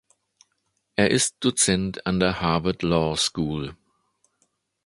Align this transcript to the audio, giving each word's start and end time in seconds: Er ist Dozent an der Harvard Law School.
Er 0.95 1.11
ist 1.11 1.35
Dozent 1.41 2.07
an 2.07 2.19
der 2.19 2.41
Harvard 2.41 2.81
Law 2.81 3.15
School. 3.17 3.77